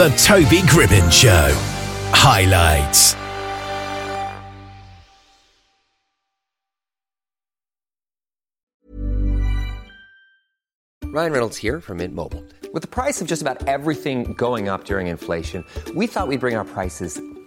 The 0.00 0.08
Toby 0.16 0.60
Gribbin 0.60 1.12
Show. 1.12 1.54
Highlights. 2.14 3.14
Ryan 11.04 11.32
Reynolds 11.32 11.58
here 11.58 11.82
from 11.82 11.98
Mint 11.98 12.14
Mobile. 12.14 12.42
With 12.72 12.80
the 12.80 12.88
price 12.88 13.20
of 13.20 13.28
just 13.28 13.42
about 13.42 13.68
everything 13.68 14.32
going 14.32 14.70
up 14.70 14.84
during 14.84 15.08
inflation, 15.08 15.66
we 15.94 16.06
thought 16.06 16.28
we'd 16.28 16.40
bring 16.40 16.56
our 16.56 16.64
prices 16.64 17.20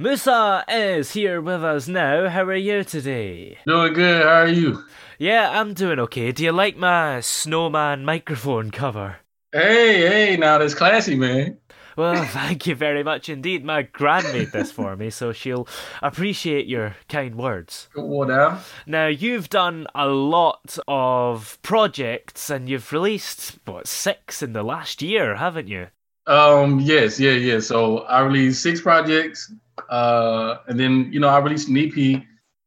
Musa 0.00 0.64
is 0.68 1.10
here 1.10 1.40
with 1.40 1.64
us 1.64 1.88
now. 1.88 2.28
How 2.28 2.44
are 2.44 2.54
you 2.54 2.84
today? 2.84 3.58
Doing 3.66 3.94
good. 3.94 4.22
How 4.22 4.42
are 4.42 4.48
you? 4.48 4.84
Yeah, 5.18 5.60
I'm 5.60 5.74
doing 5.74 5.98
okay. 5.98 6.30
Do 6.30 6.44
you 6.44 6.52
like 6.52 6.76
my 6.76 7.18
snowman 7.18 8.04
microphone 8.04 8.70
cover? 8.70 9.16
Hey, 9.50 10.06
hey, 10.06 10.36
now 10.36 10.58
that's 10.58 10.72
classy, 10.72 11.16
man. 11.16 11.58
Well, 11.96 12.24
thank 12.26 12.64
you 12.68 12.76
very 12.76 13.02
much 13.02 13.28
indeed. 13.28 13.64
My 13.64 13.82
gran 13.82 14.22
made 14.32 14.52
this 14.52 14.70
for 14.70 14.94
me, 14.94 15.10
so 15.10 15.32
she'll 15.32 15.66
appreciate 16.00 16.68
your 16.68 16.94
kind 17.08 17.34
words. 17.34 17.88
What 17.96 18.28
now? 18.28 18.60
Now, 18.86 19.08
you've 19.08 19.50
done 19.50 19.88
a 19.96 20.06
lot 20.06 20.78
of 20.86 21.58
projects 21.62 22.50
and 22.50 22.68
you've 22.68 22.92
released, 22.92 23.58
what, 23.64 23.88
six 23.88 24.44
in 24.44 24.52
the 24.52 24.62
last 24.62 25.02
year, 25.02 25.34
haven't 25.34 25.66
you? 25.66 25.88
Um, 26.28 26.78
yes, 26.78 27.18
yeah, 27.18 27.32
yeah. 27.32 27.58
So 27.58 28.00
I 28.00 28.20
released 28.20 28.62
six 28.62 28.80
projects, 28.80 29.52
uh, 29.88 30.58
and 30.66 30.78
then 30.78 31.12
you 31.12 31.20
know 31.20 31.28
I 31.28 31.38
released 31.38 31.68
an 31.68 31.76
EP, 31.76 31.94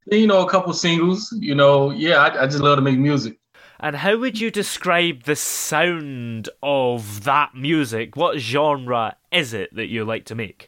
then 0.08 0.20
you 0.20 0.28
know 0.28 0.46
a 0.46 0.50
couple 0.50 0.74
singles. 0.74 1.34
You 1.40 1.56
know, 1.56 1.92
yeah, 1.92 2.18
I, 2.18 2.44
I 2.44 2.46
just 2.46 2.60
love 2.60 2.78
to 2.78 2.82
make 2.82 2.98
music. 2.98 3.38
And 3.80 3.96
how 3.96 4.16
would 4.18 4.40
you 4.40 4.52
describe 4.52 5.24
the 5.24 5.36
sound 5.36 6.50
of 6.62 7.24
that 7.24 7.56
music? 7.56 8.16
What 8.16 8.38
genre 8.38 9.16
is 9.32 9.54
it 9.54 9.76
that 9.76 9.88
you 9.88 10.06
like 10.06 10.26
to 10.26 10.36
make? 10.36 10.68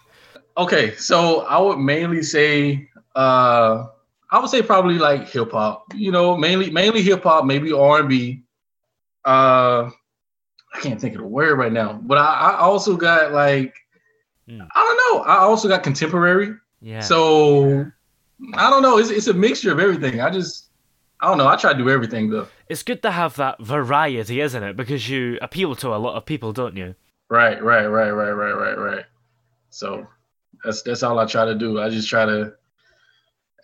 Okay, 0.58 0.96
so 0.96 1.42
I 1.42 1.60
would 1.60 1.78
mainly 1.78 2.24
say, 2.24 2.90
uh, 3.16 3.86
I 4.32 4.40
would 4.40 4.50
say 4.50 4.64
probably 4.64 4.98
like 4.98 5.30
hip 5.30 5.52
hop. 5.52 5.94
You 5.96 6.12
know, 6.12 6.36
mainly 6.36 6.72
mainly 6.72 7.04
hip 7.04 7.24
hop, 7.24 7.46
maybe 7.46 7.72
R 7.72 8.00
and 8.00 8.10
B. 8.10 8.44
Uh, 9.24 9.92
I 10.74 10.80
can't 10.82 11.00
think 11.00 11.14
of 11.14 11.22
the 11.22 11.28
word 11.28 11.58
right 11.60 11.72
now, 11.72 12.00
but 12.04 12.18
I, 12.18 12.52
I 12.52 12.58
also 12.60 12.98
got 12.98 13.32
like 13.32 13.76
Hmm. 14.48 14.62
I 14.76 14.84
don't 14.84 15.18
know. 15.18 15.24
I 15.24 15.38
also 15.38 15.68
got 15.68 15.84
contemporary. 15.84 16.56
Yeah. 16.82 17.00
So 17.00 17.86
I 18.56 18.70
don't 18.70 18.82
know. 18.82 18.98
It's 18.98 19.10
it's 19.10 19.28
a 19.28 19.34
mixture 19.34 19.72
of 19.72 19.80
everything. 19.80 20.20
I 20.22 20.30
just 20.30 20.70
I 21.22 21.28
don't 21.28 21.38
know. 21.38 21.48
I 21.48 21.56
try 21.56 21.72
to 21.72 21.78
do 21.78 21.90
everything 21.90 22.30
though. 22.30 22.48
It's 22.68 22.84
good 22.84 23.02
to 23.04 23.12
have 23.12 23.36
that 23.38 23.62
variety, 23.62 24.42
isn't 24.42 24.64
it? 24.64 24.76
Because 24.76 25.10
you 25.10 25.38
appeal 25.42 25.76
to 25.76 25.96
a 25.96 25.98
lot 25.98 26.16
of 26.16 26.26
people, 26.26 26.52
don't 26.52 26.76
you? 26.76 26.96
Right, 27.30 27.62
right, 27.64 27.86
right, 27.86 28.12
right, 28.12 28.32
right, 28.32 28.54
right, 28.54 28.78
right. 28.78 29.06
So 29.70 30.08
that's 30.64 30.82
that's 30.82 31.04
all 31.04 31.20
I 31.20 31.26
try 31.26 31.46
to 31.46 31.56
do. 31.56 31.82
I 31.82 31.90
just 31.90 32.10
try 32.10 32.26
to 32.26 32.54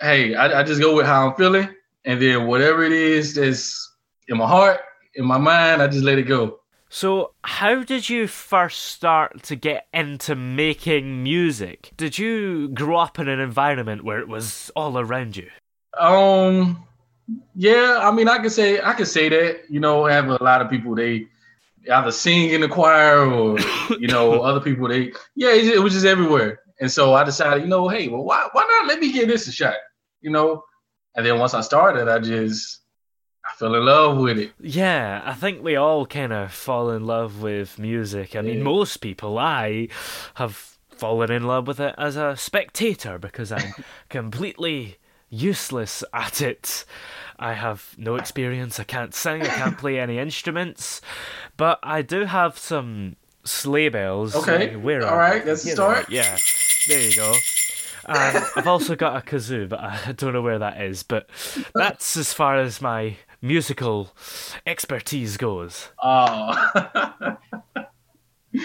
hey, 0.02 0.36
I, 0.36 0.62
I 0.62 0.64
just 0.64 0.80
go 0.80 0.96
with 0.96 1.06
how 1.06 1.28
I'm 1.28 1.36
feeling, 1.36 1.68
and 2.06 2.22
then 2.22 2.48
whatever 2.48 2.84
it 2.84 2.94
is 2.94 3.36
that's 3.36 3.94
in 4.30 4.38
my 4.38 4.48
heart, 4.48 4.80
in 5.16 5.26
my 5.26 5.38
mind, 5.38 5.82
I 5.82 5.88
just 5.88 6.04
let 6.04 6.18
it 6.18 6.24
go. 6.24 6.59
So, 6.92 7.34
how 7.44 7.84
did 7.84 8.10
you 8.10 8.26
first 8.28 8.86
start 8.86 9.44
to 9.44 9.56
get 9.56 9.88
into 9.94 10.36
making 10.36 11.22
music? 11.22 11.92
Did 11.98 12.18
you 12.18 12.70
grow 12.70 12.98
up 12.98 13.20
in 13.20 13.28
an 13.28 13.40
environment 13.40 14.04
where 14.04 14.20
it 14.20 14.28
was 14.28 14.72
all 14.76 14.98
around 14.98 15.38
you? 15.38 15.50
Um, 16.00 16.84
yeah, 17.56 18.00
I 18.02 18.12
mean, 18.12 18.28
I 18.28 18.40
could 18.40 18.52
say 18.52 18.82
I 18.82 18.94
could 18.94 19.08
say 19.08 19.30
that. 19.30 19.70
You 19.70 19.80
know, 19.80 20.08
I 20.08 20.14
have 20.14 20.30
a 20.30 20.44
lot 20.44 20.62
of 20.62 20.70
people 20.70 20.96
they 20.96 21.28
either 21.92 22.12
sing 22.12 22.50
in 22.50 22.62
the 22.62 22.68
choir 22.68 23.26
or 23.26 23.58
you 24.00 24.08
know 24.08 24.42
other 24.50 24.60
people 24.60 24.88
they 24.88 25.12
yeah 25.36 25.54
it, 25.54 25.66
it 25.66 25.80
was 25.80 25.94
just 25.94 26.06
everywhere. 26.06 26.60
And 26.82 26.92
so 26.92 27.14
I 27.14 27.24
decided, 27.24 27.64
you 27.64 27.70
know, 27.70 27.88
hey, 27.88 28.08
well, 28.08 28.24
why 28.24 28.48
why 28.54 28.66
not 28.68 28.88
let 28.88 29.00
me 29.00 29.12
give 29.12 29.28
this 29.28 29.48
a 29.48 29.52
shot? 29.52 29.76
You 30.22 30.32
know, 30.32 30.64
and 31.16 31.26
then 31.26 31.38
once 31.38 31.54
I 31.54 31.62
started, 31.62 32.08
I 32.08 32.20
just 32.20 32.82
I 33.50 33.56
fell 33.58 33.76
in 33.76 33.86
love 33.86 34.18
with 34.18 34.38
it. 34.38 34.52
Yeah, 34.60 35.22
I 35.26 35.34
think 35.34 35.64
we 35.64 35.76
all 35.76 36.06
kind 36.06 36.32
of 36.34 36.54
fall 36.54 36.92
in 36.92 37.06
love 37.06 37.42
with 37.42 37.80
music. 37.80 38.36
I 38.36 38.42
mean, 38.42 38.58
Yeah. 38.60 38.64
most 38.64 38.98
people, 38.98 39.38
I 39.40 39.88
have 40.36 40.78
fallen 40.90 41.32
in 41.32 41.44
love 41.44 41.66
with 41.68 41.80
it 41.80 41.96
as 41.98 42.16
a 42.16 42.36
spectator 42.38 43.18
because 43.18 43.52
I'm 43.52 43.74
completely 44.10 44.98
useless 45.30 46.04
at 46.14 46.42
it. 46.42 46.86
I 47.38 47.54
have 47.54 47.96
no 47.98 48.16
experience, 48.16 48.80
I 48.80 48.84
can't 48.84 49.14
sing, 49.16 49.42
I 49.44 49.48
can't 49.48 49.78
play 49.78 49.98
any 50.00 50.18
instruments, 50.20 51.00
but 51.56 51.80
I 51.84 52.02
do 52.02 52.26
have 52.26 52.58
some 52.58 53.16
sleigh 53.46 53.88
bells. 53.90 54.36
Okay, 54.36 54.76
Where 54.76 55.08
all 55.08 55.18
right, 55.18 55.40
they? 55.44 55.52
that's 55.52 55.66
know, 55.66 55.74
start. 55.74 56.10
yeah, 56.10 56.38
there 56.90 57.00
you 57.02 57.16
go. 57.16 57.34
And 58.06 58.44
I've 58.58 58.68
also 58.68 58.96
got 58.96 59.16
a 59.16 59.22
kazoo, 59.26 59.70
but 59.70 59.80
I 59.80 60.14
don't 60.18 60.34
know 60.34 60.42
where 60.42 60.60
that 60.60 60.82
is. 60.82 61.04
But 61.04 61.30
that's 61.76 62.18
as 62.18 62.34
far 62.34 62.58
as 62.58 62.82
my 62.82 63.16
musical 63.42 64.10
expertise 64.66 65.38
goes. 65.38 65.90
Oh, 66.02 67.38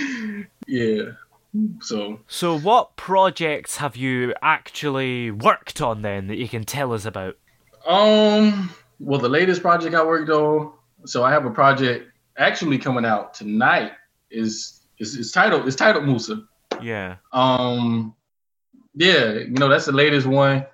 yeah. 0.67 1.03
So 1.81 2.21
So, 2.27 2.59
what 2.59 2.97
projects 2.97 3.77
have 3.77 3.97
you 3.97 4.35
actually 4.43 5.31
worked 5.31 5.81
on 5.81 6.03
then 6.03 6.27
that 6.27 6.37
you 6.37 6.49
can 6.49 6.65
tell 6.65 6.93
us 6.93 7.05
about? 7.05 7.37
Um, 7.87 8.71
well, 8.99 9.21
the 9.21 9.29
latest 9.29 9.63
project 9.63 9.95
I 9.95 10.05
worked 10.05 10.31
on. 10.31 10.73
So 11.05 11.23
I 11.23 11.31
have 11.31 11.45
a 11.45 11.51
project 11.51 12.11
actually 12.39 12.79
coming 12.79 13.05
out 13.05 13.35
tonight. 13.35 13.93
Is 14.31 14.81
is 14.99 15.15
it's 15.17 15.31
titled 15.31 15.67
it's 15.67 15.77
titled 15.77 16.07
Musa. 16.07 16.43
Yeah. 16.83 17.17
Um, 17.33 18.15
yeah, 18.95 19.33
you 19.35 19.51
know 19.51 19.69
that's 19.69 19.87
the 19.87 19.93
latest 19.93 20.27
one, 20.27 20.67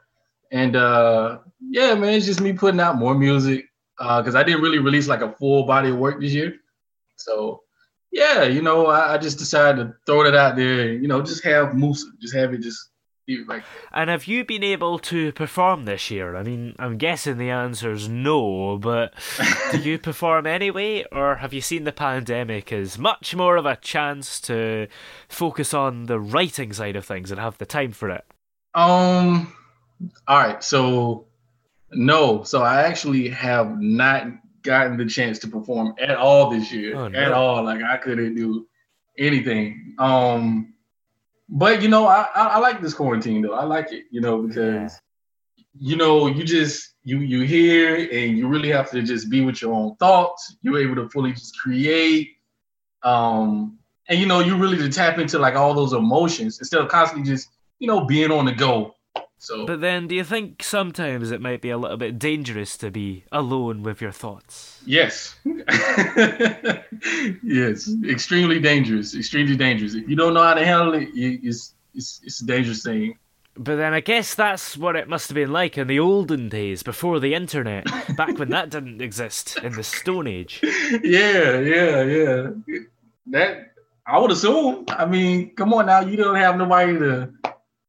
and 0.50 0.76
uh, 0.76 1.38
yeah, 1.60 1.94
man, 1.94 2.14
it's 2.14 2.26
just 2.26 2.40
me 2.40 2.52
putting 2.52 2.80
out 2.80 2.96
more 2.96 3.14
music 3.14 3.69
because 4.00 4.34
I 4.34 4.42
didn't 4.42 4.62
really 4.62 4.78
release 4.78 5.08
like 5.08 5.20
a 5.20 5.32
full 5.32 5.64
body 5.64 5.90
of 5.90 5.98
work 5.98 6.20
this 6.20 6.32
year. 6.32 6.54
So 7.16 7.62
yeah, 8.10 8.44
you 8.44 8.62
know, 8.62 8.86
I, 8.86 9.14
I 9.14 9.18
just 9.18 9.38
decided 9.38 9.84
to 9.84 9.94
throw 10.06 10.24
it 10.24 10.34
out 10.34 10.56
there. 10.56 10.92
You 10.92 11.06
know, 11.06 11.22
just 11.22 11.44
have 11.44 11.74
Moose, 11.74 12.04
just 12.20 12.34
have 12.34 12.54
it 12.54 12.62
just 12.62 12.90
be 13.26 13.44
like 13.44 13.62
And 13.92 14.10
have 14.10 14.26
you 14.26 14.44
been 14.44 14.64
able 14.64 14.98
to 15.00 15.32
perform 15.32 15.84
this 15.84 16.10
year? 16.10 16.34
I 16.34 16.42
mean, 16.42 16.74
I'm 16.78 16.96
guessing 16.96 17.36
the 17.36 17.50
answer 17.50 17.92
is 17.92 18.08
no, 18.08 18.78
but 18.78 19.14
do 19.72 19.78
you 19.78 19.98
perform 20.10 20.46
anyway, 20.46 21.04
or 21.12 21.36
have 21.36 21.52
you 21.52 21.60
seen 21.60 21.84
the 21.84 21.92
pandemic 21.92 22.72
as 22.72 22.98
much 22.98 23.34
more 23.36 23.56
of 23.56 23.66
a 23.66 23.76
chance 23.76 24.40
to 24.42 24.88
focus 25.28 25.74
on 25.74 26.06
the 26.06 26.18
writing 26.18 26.72
side 26.72 26.96
of 26.96 27.04
things 27.04 27.30
and 27.30 27.38
have 27.38 27.58
the 27.58 27.66
time 27.66 27.92
for 27.92 28.10
it? 28.10 28.24
Um. 28.74 29.54
All 30.26 30.38
right. 30.38 30.64
So 30.64 31.26
no. 31.92 32.42
So 32.42 32.62
I 32.62 32.82
actually 32.82 33.28
have 33.28 33.80
not 33.80 34.26
gotten 34.62 34.96
the 34.96 35.06
chance 35.06 35.38
to 35.40 35.48
perform 35.48 35.94
at 35.98 36.16
all 36.16 36.50
this 36.50 36.72
year. 36.72 36.96
Oh, 36.96 37.08
no. 37.08 37.18
At 37.18 37.32
all. 37.32 37.64
Like 37.64 37.82
I 37.82 37.96
couldn't 37.96 38.34
do 38.34 38.66
anything. 39.18 39.94
Um. 39.98 40.74
But 41.48 41.82
you 41.82 41.88
know, 41.88 42.06
I, 42.06 42.28
I 42.34 42.46
I 42.46 42.58
like 42.58 42.80
this 42.80 42.94
quarantine 42.94 43.42
though. 43.42 43.54
I 43.54 43.64
like 43.64 43.92
it. 43.92 44.04
You 44.10 44.20
know 44.20 44.42
because 44.42 45.00
you 45.78 45.96
know 45.96 46.26
you 46.28 46.44
just 46.44 46.94
you 47.02 47.18
you 47.18 47.42
hear 47.42 47.96
and 47.96 48.38
you 48.38 48.46
really 48.46 48.70
have 48.70 48.90
to 48.90 49.02
just 49.02 49.30
be 49.30 49.40
with 49.40 49.60
your 49.60 49.72
own 49.72 49.96
thoughts. 49.96 50.56
You're 50.62 50.78
able 50.78 50.96
to 50.96 51.08
fully 51.08 51.32
just 51.32 51.58
create. 51.58 52.36
Um. 53.02 53.78
And 54.08 54.18
you 54.18 54.26
know 54.26 54.40
you 54.40 54.56
really 54.56 54.78
to 54.78 54.88
tap 54.88 55.18
into 55.18 55.38
like 55.38 55.54
all 55.54 55.74
those 55.74 55.92
emotions 55.92 56.58
instead 56.58 56.80
of 56.80 56.88
constantly 56.88 57.28
just 57.28 57.48
you 57.78 57.86
know 57.86 58.04
being 58.04 58.30
on 58.30 58.44
the 58.44 58.52
go 58.52 58.94
So, 59.42 59.64
But 59.64 59.80
then, 59.80 60.06
do 60.06 60.14
you 60.14 60.22
think 60.22 60.62
sometimes 60.62 61.30
it 61.30 61.40
might 61.40 61.62
be 61.62 61.70
a 61.70 61.78
little 61.78 61.96
bit 61.96 62.18
dangerous 62.18 62.76
to 62.76 62.90
be 62.90 63.24
alone 63.32 63.82
with 63.82 64.02
your 64.02 64.12
thoughts? 64.12 64.80
yes, 64.84 65.34
yes, 67.42 67.90
extremely 68.06 68.60
dangerous, 68.60 69.14
extremely 69.14 69.56
dangerous. 69.56 69.94
If 69.94 70.08
you 70.08 70.16
don't 70.16 70.34
know 70.34 70.42
how 70.42 70.52
to 70.54 70.64
handle 70.64 70.92
it, 70.94 71.08
you, 71.14 71.38
it's 71.42 71.74
it's 71.94 72.20
it's 72.22 72.40
a 72.42 72.46
dangerous 72.46 72.82
thing. 72.82 73.16
But 73.56 73.76
then 73.76 73.94
I 73.94 74.00
guess 74.00 74.34
that's 74.34 74.76
what 74.76 74.94
it 74.94 75.08
must 75.08 75.28
have 75.28 75.34
been 75.34 75.52
like 75.52 75.76
in 75.76 75.86
the 75.88 75.98
olden 75.98 76.48
days, 76.48 76.82
before 76.82 77.18
the 77.18 77.34
internet, 77.34 77.84
back 78.16 78.38
when 78.38 78.50
that 78.50 78.70
didn't 78.70 79.00
exist, 79.02 79.56
in 79.58 79.72
the 79.72 79.82
Stone 79.82 80.26
Age. 80.26 80.60
Yeah, 81.02 81.58
yeah, 81.60 82.02
yeah. 82.02 82.50
That 83.28 83.72
I 84.06 84.18
would 84.18 84.32
assume. 84.32 84.84
I 84.88 85.06
mean, 85.06 85.54
come 85.54 85.72
on 85.72 85.86
now, 85.86 86.00
you 86.00 86.16
don't 86.16 86.34
have 86.36 86.56
nobody 86.56 86.98
to 86.98 87.30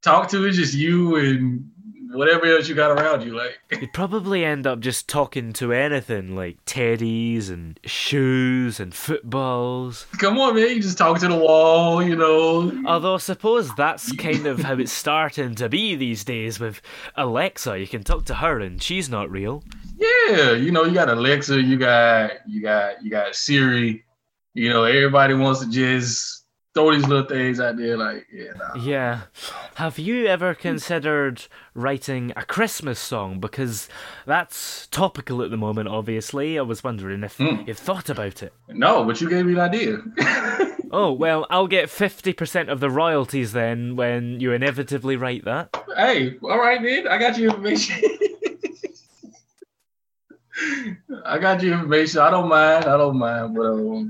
talk 0.01 0.29
to. 0.29 0.45
It's 0.45 0.57
just 0.57 0.73
you 0.73 1.15
and 1.15 1.69
whatever 2.13 2.45
else 2.45 2.67
you 2.67 2.75
got 2.75 2.91
around 2.91 3.23
you. 3.23 3.35
Like, 3.37 3.59
You'd 3.71 3.93
probably 3.93 4.43
end 4.43 4.67
up 4.67 4.79
just 4.79 5.07
talking 5.07 5.53
to 5.53 5.71
anything 5.71 6.35
like 6.35 6.63
teddies 6.65 7.49
and 7.49 7.79
shoes 7.85 8.79
and 8.79 8.93
footballs. 8.93 10.05
come 10.17 10.37
on, 10.37 10.55
man, 10.55 10.69
you 10.69 10.81
just 10.81 10.97
talk 10.97 11.19
to 11.19 11.27
the 11.27 11.37
wall, 11.37 12.03
you 12.03 12.15
know. 12.15 12.83
Although 12.85 13.15
I 13.15 13.17
suppose 13.19 13.73
that's 13.75 14.11
kind 14.13 14.45
of 14.45 14.59
how 14.59 14.73
it's 14.73 14.91
starting 14.91 15.55
to 15.55 15.69
be 15.69 15.95
these 15.95 16.23
days 16.23 16.59
with 16.59 16.81
Alexa. 17.15 17.79
You 17.79 17.87
can 17.87 18.03
talk 18.03 18.25
to 18.25 18.35
her 18.35 18.59
and 18.59 18.81
she's 18.81 19.09
not 19.09 19.31
real. 19.31 19.63
Yeah, 19.97 20.53
you 20.53 20.71
know, 20.71 20.83
you 20.83 20.93
got 20.93 21.09
Alexa, 21.09 21.61
you 21.61 21.77
got 21.77 22.31
you 22.47 22.61
got 22.61 23.03
you 23.03 23.11
got 23.11 23.35
Siri. 23.35 24.03
You 24.53 24.69
know, 24.69 24.83
everybody 24.83 25.33
wants 25.33 25.61
to 25.61 25.69
just 25.69 26.40
throw 26.73 26.93
these 26.93 27.07
little 27.07 27.25
things 27.25 27.59
out 27.59 27.77
there. 27.77 27.97
Like, 27.97 28.27
yeah, 28.31 28.51
nah. 28.55 28.75
Yeah. 28.75 29.21
Have 29.75 29.99
you 29.99 30.27
ever 30.27 30.53
considered 30.53 31.45
writing 31.73 32.31
a 32.35 32.45
Christmas 32.45 32.99
song? 32.99 33.39
Because 33.39 33.89
that's 34.25 34.87
topical 34.87 35.41
at 35.41 35.51
the 35.51 35.57
moment, 35.57 35.89
obviously. 35.89 36.57
I 36.57 36.61
was 36.61 36.83
wondering 36.83 37.23
if 37.23 37.37
hmm. 37.37 37.63
you've 37.67 37.77
thought 37.77 38.09
about 38.09 38.43
it. 38.43 38.53
no, 38.69 39.03
but 39.03 39.21
you 39.21 39.29
gave 39.29 39.45
me 39.45 39.53
an 39.53 39.59
idea. 39.59 39.97
Oh, 40.93 41.13
well, 41.13 41.47
I'll 41.49 41.67
get 41.67 41.87
50% 41.87 42.67
of 42.67 42.81
the 42.81 42.89
royalties 42.89 43.53
then 43.53 43.95
when 43.95 44.41
you 44.41 44.51
inevitably 44.51 45.15
write 45.15 45.45
that. 45.45 45.73
hey, 45.95 46.37
all 46.43 46.59
right, 46.59 46.81
man, 46.81 47.07
I 47.07 47.17
got 47.17 47.37
your 47.37 47.51
information. 47.51 47.95
I 51.25 51.39
got 51.39 51.63
your 51.63 51.75
information. 51.75 52.19
I 52.19 52.29
don't 52.29 52.49
mind. 52.49 52.85
I 52.85 52.97
don't 52.97 53.17
mind. 53.17 53.55
But 53.55 54.03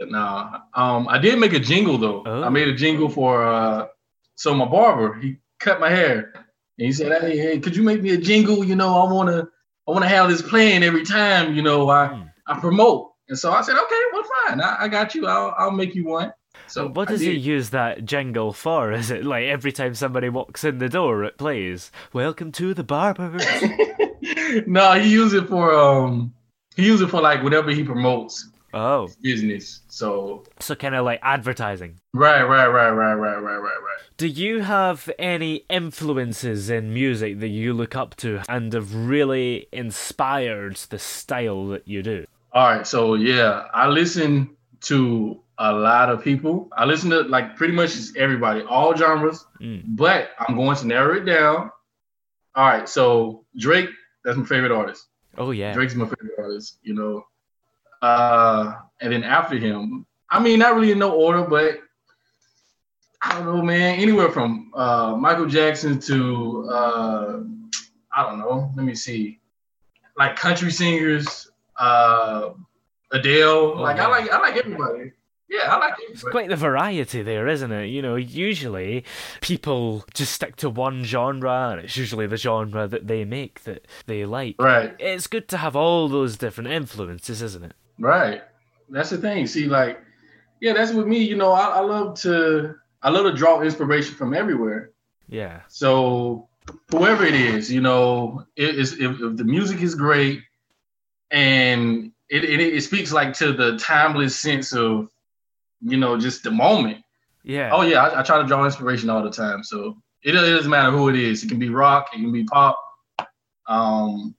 nah. 0.00 0.60
Um, 0.74 1.08
I 1.08 1.18
did 1.18 1.38
make 1.38 1.52
a 1.52 1.60
jingle 1.60 1.98
though. 1.98 2.22
Oh. 2.26 2.42
I 2.42 2.48
made 2.48 2.68
a 2.68 2.74
jingle 2.74 3.08
for 3.08 3.44
uh, 3.46 3.88
so 4.34 4.54
my 4.54 4.64
barber 4.64 5.14
he 5.20 5.36
cut 5.58 5.80
my 5.80 5.90
hair, 5.90 6.32
and 6.34 6.86
he 6.86 6.92
said, 6.92 7.20
"Hey, 7.20 7.36
hey, 7.38 7.58
could 7.58 7.76
you 7.76 7.82
make 7.82 8.02
me 8.02 8.10
a 8.10 8.18
jingle? 8.18 8.64
You 8.64 8.76
know, 8.76 8.94
I 8.96 9.12
wanna, 9.12 9.48
I 9.86 9.90
wanna 9.90 10.08
have 10.08 10.30
this 10.30 10.42
playing 10.42 10.82
every 10.82 11.04
time. 11.04 11.54
You 11.54 11.62
know, 11.62 11.88
I, 11.90 12.06
Hmm. 12.06 12.22
I 12.46 12.58
promote." 12.60 13.12
And 13.28 13.38
so 13.38 13.52
I 13.52 13.62
said, 13.62 13.76
"Okay, 13.76 14.02
well, 14.12 14.24
fine. 14.46 14.60
I, 14.60 14.76
I 14.80 14.88
got 14.88 15.14
you. 15.14 15.26
I'll, 15.26 15.54
I'll 15.58 15.70
make 15.70 15.94
you 15.94 16.06
one." 16.06 16.32
So 16.66 16.88
What 16.88 17.08
does 17.08 17.20
he 17.20 17.32
use 17.32 17.70
that 17.70 18.04
jingle 18.04 18.52
for? 18.52 18.92
Is 18.92 19.10
it 19.10 19.24
like 19.24 19.44
every 19.44 19.72
time 19.72 19.94
somebody 19.94 20.28
walks 20.28 20.62
in 20.64 20.78
the 20.78 20.88
door, 20.88 21.24
it 21.24 21.36
plays, 21.36 21.90
Welcome 22.12 22.52
to 22.52 22.74
the 22.74 22.84
barber? 22.84 23.30
no, 24.66 24.92
he 24.92 25.10
uses 25.10 25.42
it 25.42 25.48
for 25.48 25.74
um, 25.74 26.32
he 26.76 26.86
uses 26.86 27.02
it 27.02 27.10
for 27.10 27.20
like 27.20 27.42
whatever 27.42 27.70
he 27.70 27.82
promotes 27.82 28.49
oh, 28.74 29.08
business. 29.22 29.82
So 29.88 30.44
so 30.58 30.74
kind 30.74 30.94
of 30.94 31.04
like 31.04 31.20
advertising. 31.22 32.00
right, 32.12 32.42
right, 32.42 32.66
right, 32.66 32.90
right, 32.90 33.14
right, 33.14 33.38
right, 33.38 33.58
right, 33.58 33.62
right. 33.62 34.00
Do 34.16 34.26
you 34.26 34.60
have 34.60 35.10
any 35.18 35.64
influences 35.70 36.68
in 36.68 36.92
music 36.92 37.40
that 37.40 37.48
you 37.48 37.72
look 37.72 37.96
up 37.96 38.16
to 38.16 38.42
and 38.48 38.72
have 38.72 38.94
really 38.94 39.66
inspired 39.72 40.76
the 40.76 40.98
style 40.98 41.68
that 41.68 41.88
you 41.88 42.02
do? 42.02 42.26
All 42.52 42.68
right, 42.68 42.86
so 42.86 43.14
yeah, 43.14 43.66
I 43.72 43.86
listen 43.88 44.56
to 44.82 45.40
a 45.58 45.72
lot 45.72 46.10
of 46.10 46.24
people. 46.24 46.68
I 46.76 46.84
listen 46.84 47.10
to 47.10 47.20
like 47.20 47.56
pretty 47.56 47.74
much 47.74 47.94
everybody, 48.16 48.62
all 48.62 48.96
genres. 48.96 49.44
Mm. 49.60 49.82
But 49.86 50.30
I'm 50.38 50.56
going 50.56 50.76
to 50.76 50.86
narrow 50.86 51.16
it 51.16 51.24
down. 51.24 51.70
All 52.54 52.66
right, 52.66 52.88
so 52.88 53.44
Drake, 53.56 53.90
that's 54.24 54.36
my 54.36 54.44
favorite 54.44 54.72
artist. 54.72 55.06
Oh 55.38 55.52
yeah. 55.52 55.72
Drake's 55.72 55.94
my 55.94 56.06
favorite 56.06 56.32
artist, 56.38 56.78
you 56.82 56.94
know. 56.94 57.24
Uh, 58.02 58.74
and 59.00 59.12
then 59.12 59.24
after 59.24 59.56
him, 59.56 60.06
I 60.28 60.40
mean, 60.40 60.58
not 60.58 60.74
really 60.74 60.92
in 60.92 60.98
no 60.98 61.12
order, 61.12 61.42
but 61.42 61.80
I 63.22 63.34
don't 63.34 63.46
know, 63.46 63.62
man. 63.62 63.98
Anywhere 63.98 64.30
from 64.30 64.70
uh, 64.74 65.16
Michael 65.18 65.46
Jackson 65.46 65.98
to 66.00 66.68
uh, 66.70 67.40
I 68.14 68.22
don't 68.22 68.38
know. 68.38 68.72
Let 68.76 68.86
me 68.86 68.94
see, 68.94 69.40
like 70.16 70.36
country 70.36 70.70
singers, 70.70 71.50
uh, 71.78 72.50
Adele. 73.12 73.76
like 73.76 73.96
yeah. 73.96 74.06
I 74.06 74.08
like 74.08 74.30
I 74.30 74.40
like 74.40 74.56
everybody. 74.56 75.12
Yeah, 75.50 75.74
I 75.74 75.78
like 75.78 75.94
It's 76.08 76.22
quite 76.22 76.48
the 76.48 76.54
variety 76.54 77.22
there, 77.22 77.48
isn't 77.48 77.72
it? 77.72 77.86
You 77.86 78.02
know, 78.02 78.14
usually 78.14 79.04
people 79.40 80.04
just 80.14 80.32
stick 80.32 80.54
to 80.56 80.70
one 80.70 81.02
genre, 81.02 81.70
and 81.72 81.80
it's 81.80 81.96
usually 81.96 82.28
the 82.28 82.36
genre 82.36 82.86
that 82.86 83.08
they 83.08 83.24
make 83.24 83.64
that 83.64 83.84
they 84.06 84.24
like. 84.24 84.54
Right, 84.60 84.94
It's 85.00 85.26
good 85.26 85.48
to 85.48 85.56
have 85.56 85.74
all 85.74 86.08
those 86.08 86.36
different 86.36 86.70
influences, 86.70 87.42
isn't 87.42 87.64
it? 87.64 87.74
Right. 88.00 88.42
That's 88.88 89.10
the 89.10 89.18
thing. 89.18 89.46
See, 89.46 89.66
like, 89.66 90.00
yeah, 90.60 90.72
that's 90.72 90.92
with 90.92 91.06
me. 91.06 91.18
You 91.18 91.36
know, 91.36 91.52
I, 91.52 91.78
I 91.78 91.80
love 91.80 92.18
to 92.20 92.74
I 93.02 93.10
love 93.10 93.24
to 93.24 93.32
draw 93.32 93.60
inspiration 93.62 94.14
from 94.14 94.34
everywhere. 94.34 94.90
Yeah. 95.28 95.60
So 95.68 96.48
whoever 96.90 97.24
it 97.24 97.34
is, 97.34 97.70
you 97.70 97.80
know, 97.80 98.44
it 98.56 98.74
is 98.76 98.94
if, 98.94 99.20
if 99.20 99.36
the 99.36 99.44
music 99.44 99.80
is 99.80 99.94
great 99.94 100.42
and 101.30 102.12
it, 102.28 102.44
it 102.44 102.60
it 102.60 102.82
speaks 102.82 103.12
like 103.12 103.32
to 103.34 103.52
the 103.52 103.78
timeless 103.78 104.38
sense 104.38 104.72
of, 104.72 105.08
you 105.80 105.96
know, 105.96 106.18
just 106.18 106.42
the 106.42 106.50
moment. 106.50 106.98
Yeah. 107.42 107.70
Oh 107.72 107.82
yeah, 107.82 108.04
I, 108.04 108.20
I 108.20 108.22
try 108.22 108.40
to 108.40 108.46
draw 108.46 108.64
inspiration 108.64 109.08
all 109.08 109.22
the 109.22 109.30
time. 109.30 109.62
So 109.62 109.96
it, 110.22 110.34
it 110.34 110.38
doesn't 110.38 110.70
matter 110.70 110.90
who 110.90 111.08
it 111.08 111.16
is. 111.16 111.42
It 111.42 111.48
can 111.48 111.58
be 111.58 111.70
rock, 111.70 112.08
it 112.12 112.18
can 112.18 112.32
be 112.32 112.44
pop. 112.44 112.78
Um, 113.66 114.34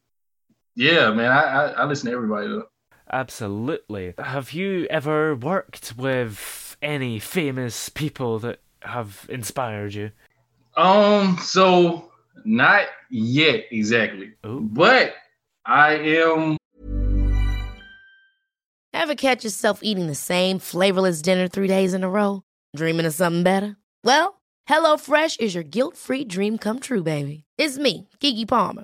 yeah, 0.76 1.12
man, 1.12 1.32
I 1.32 1.42
I, 1.42 1.66
I 1.70 1.86
listen 1.86 2.08
to 2.08 2.16
everybody 2.16 2.48
though. 2.48 2.68
Absolutely. 3.12 4.14
Have 4.18 4.54
you 4.54 4.88
ever 4.90 5.36
worked 5.36 5.94
with 5.98 6.78
any 6.82 7.20
famous 7.20 7.90
people 7.90 8.40
that 8.40 8.60
have 8.82 9.26
inspired 9.30 9.94
you? 9.94 10.12
Um, 10.78 11.38
so 11.42 12.12
not 12.46 12.86
yet 13.10 13.66
exactly, 13.72 14.32
Ooh. 14.46 14.62
but 14.62 15.14
I 15.66 15.96
am 15.96 16.58
Ever 18.94 19.16
catch 19.16 19.44
yourself 19.44 19.80
eating 19.82 20.08
the 20.08 20.16
same 20.16 20.60
flavorless 20.60 21.22
dinner 21.22 21.48
three 21.48 21.68
days 21.68 21.94
in 21.94 22.04
a 22.04 22.10
row? 22.10 22.44
Dreaming 22.76 23.06
of 23.06 23.14
something 23.14 23.42
better? 23.44 23.78
Well, 24.04 24.42
HelloFresh 24.70 25.40
is 25.40 25.56
your 25.56 25.64
guilt 25.64 25.98
free 25.98 26.24
dream 26.24 26.58
come 26.58 26.80
true, 26.80 27.02
baby. 27.04 27.46
It's 27.58 27.78
me, 27.78 28.08
Keke 28.20 28.48
Palmer. 28.48 28.84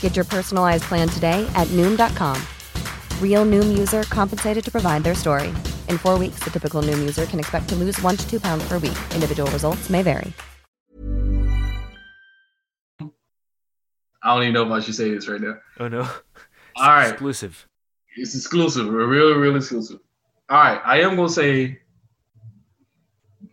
Get 0.00 0.16
your 0.16 0.26
personalized 0.26 0.84
plan 0.84 1.08
today 1.08 1.50
at 1.54 1.68
Noom.com. 1.68 2.36
Real 3.22 3.46
Noom 3.46 3.78
user 3.78 4.02
compensated 4.02 4.62
to 4.62 4.70
provide 4.70 5.02
their 5.02 5.14
story. 5.14 5.48
In 5.88 5.96
four 5.96 6.18
weeks, 6.18 6.40
the 6.40 6.50
typical 6.50 6.82
Noom 6.82 6.98
user 6.98 7.24
can 7.24 7.38
expect 7.38 7.70
to 7.70 7.76
lose 7.76 7.98
one 8.02 8.18
to 8.18 8.30
two 8.30 8.40
pounds 8.40 8.68
per 8.68 8.74
week. 8.74 8.98
Individual 9.14 9.50
results 9.52 9.88
may 9.88 10.02
vary. 10.02 10.34
I 14.22 14.34
don't 14.34 14.42
even 14.42 14.52
know 14.52 14.66
if 14.66 14.70
I 14.70 14.80
should 14.84 14.94
say 14.94 15.14
this 15.14 15.28
right 15.28 15.40
now. 15.40 15.56
Oh 15.78 15.88
no. 15.88 16.02
All 16.76 16.88
right. 16.88 17.10
Exclusive. 17.10 17.66
It's 18.16 18.34
exclusive. 18.34 18.86
Real, 18.88 19.34
real 19.34 19.56
exclusive. 19.56 20.00
All 20.50 20.58
right. 20.58 20.80
I 20.84 21.00
am 21.00 21.16
gonna 21.16 21.28
say 21.28 21.78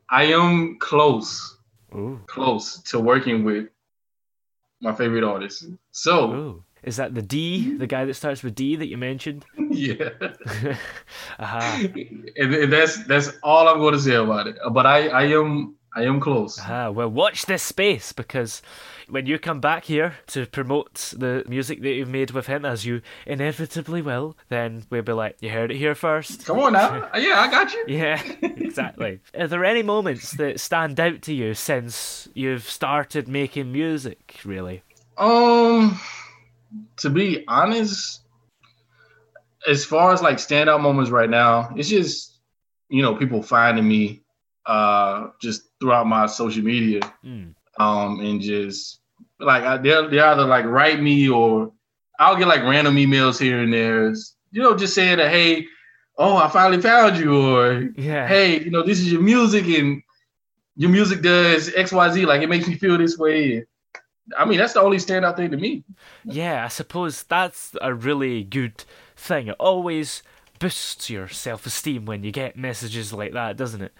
I 0.10 0.26
am 0.26 0.78
close. 0.80 1.58
Ooh. 1.96 2.20
Close 2.28 2.82
to 2.84 3.00
working 3.00 3.46
with 3.46 3.70
my 4.82 4.94
favorite 4.94 5.24
artist. 5.24 5.66
So 5.92 6.34
Ooh. 6.34 6.64
Is 6.84 6.98
that 6.98 7.16
the 7.16 7.22
D, 7.22 7.76
the 7.76 7.88
guy 7.88 8.06
that 8.06 8.14
starts 8.14 8.44
with 8.44 8.56
D 8.56 8.76
that 8.76 8.88
you 8.88 8.98
mentioned? 8.98 9.46
yeah. 9.72 10.10
Aha. 11.40 11.84
and, 12.38 12.54
and 12.54 12.72
that's 12.72 13.04
that's 13.06 13.32
all 13.44 13.68
I'm 13.68 13.80
gonna 13.80 14.00
say 14.00 14.16
about 14.16 14.48
it. 14.48 14.58
But 14.72 14.86
I, 14.86 15.08
I 15.08 15.24
am 15.24 15.76
I 15.96 16.04
am 16.04 16.20
close. 16.20 16.60
Ah, 16.62 16.92
well, 16.92 17.10
watch 17.10 17.46
this 17.46 17.64
space 17.64 18.12
because 18.12 18.62
when 19.10 19.26
you 19.26 19.40
come 19.40 19.60
back 19.60 19.86
here 19.86 20.16
to 20.28 20.46
promote 20.46 21.14
the 21.18 21.44
music 21.48 21.82
that 21.82 21.94
you've 21.94 22.10
made 22.10 22.32
with 22.32 22.48
him, 22.48 22.66
as 22.66 22.86
you 22.86 23.02
inevitably 23.26 24.02
will, 24.02 24.38
then 24.50 24.84
we'll 24.90 25.02
be 25.02 25.14
like, 25.14 25.38
you 25.40 25.50
heard 25.50 25.72
it 25.72 25.78
here 25.78 25.96
first. 25.96 26.46
Come 26.46 26.60
on 26.60 26.74
now. 26.74 27.10
yeah, 27.16 27.40
I 27.40 27.50
got 27.50 27.74
you. 27.74 27.86
Yeah, 27.88 28.22
exactly. 28.42 29.20
Are 29.38 29.48
there 29.48 29.66
any 29.66 29.82
moments 29.82 30.32
that 30.32 30.60
stand 30.60 31.00
out 31.00 31.22
to 31.24 31.34
you 31.34 31.54
since 31.54 32.28
you've 32.34 32.70
started 32.70 33.28
making 33.28 33.72
music, 33.72 34.40
really? 34.46 34.84
Um, 35.18 36.00
to 36.98 37.10
be 37.10 37.44
honest, 37.48 38.22
as 39.68 39.84
far 39.84 40.14
as 40.14 40.22
like 40.22 40.38
standout 40.38 40.82
moments 40.82 41.12
right 41.12 41.30
now, 41.30 41.72
it's 41.76 41.90
just 41.90 42.40
you 42.90 43.02
know 43.02 43.16
people 43.16 43.42
finding 43.42 43.88
me 43.88 44.22
uh 44.68 45.30
just 45.42 45.64
throughout 45.80 46.06
my 46.08 46.26
social 46.26 46.64
media 46.64 47.00
Mm. 47.26 47.54
um 47.80 48.20
and 48.20 48.42
just 48.42 49.00
like 49.40 49.64
I, 49.64 49.78
they'll 49.78 50.10
they 50.10 50.20
either 50.20 50.46
like 50.46 50.66
write 50.66 51.02
me 51.02 51.30
or 51.30 51.72
I'll 52.20 52.36
get 52.36 52.48
like 52.48 52.64
random 52.64 52.96
emails 52.96 53.40
here 53.40 53.60
and 53.60 53.72
there, 53.72 54.10
you 54.52 54.62
know, 54.64 54.76
just 54.76 54.96
saying 54.96 55.18
that 55.18 55.30
hey, 55.30 55.68
oh 56.18 56.36
I 56.38 56.50
finally 56.50 56.82
found 56.82 57.18
you 57.18 57.56
or 57.56 57.90
Yeah. 57.96 58.28
hey, 58.28 58.60
you 58.64 58.72
know, 58.72 58.84
this 58.84 59.00
is 59.00 59.12
your 59.12 59.22
music 59.22 59.66
and 59.68 60.02
your 60.76 60.90
music 60.90 61.22
does 61.22 61.74
X 61.76 61.92
Y 61.92 62.10
Z, 62.14 62.26
like 62.26 62.42
it 62.42 62.50
makes 62.50 62.68
me 62.68 62.76
feel 62.76 62.98
this 62.98 63.18
way. 63.18 63.66
I 64.38 64.44
mean, 64.46 64.58
that's 64.58 64.74
the 64.74 64.82
only 64.82 64.98
standout 64.98 65.38
thing 65.38 65.52
to 65.52 65.58
me. 65.58 65.84
Yeah, 66.26 66.66
I 66.66 66.68
suppose 66.68 67.24
that's 67.24 67.76
a 67.82 67.94
really 67.94 68.44
good 68.44 68.84
thing. 69.16 69.48
It 69.48 69.56
always 69.60 70.22
boosts 70.60 71.10
your 71.10 71.28
self 71.28 71.66
esteem 71.66 72.06
when 72.06 72.24
you 72.24 72.32
get 72.32 72.58
messages 72.58 73.14
like 73.14 73.34
that, 73.34 73.58
doesn't 73.58 73.82
it? 73.82 73.94